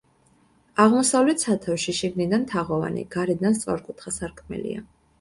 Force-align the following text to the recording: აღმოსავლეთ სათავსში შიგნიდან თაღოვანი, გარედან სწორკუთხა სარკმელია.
აღმოსავლეთ 0.85 1.43
სათავსში 1.45 1.95
შიგნიდან 1.99 2.49
თაღოვანი, 2.55 3.07
გარედან 3.19 3.63
სწორკუთხა 3.63 4.19
სარკმელია. 4.21 4.89